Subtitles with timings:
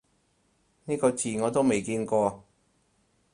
[0.85, 2.43] 呢個字我都未見過